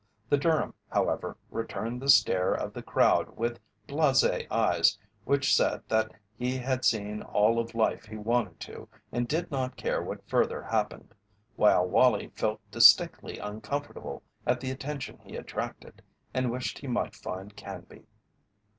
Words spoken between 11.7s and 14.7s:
Wallie felt distinctly uncomfortable at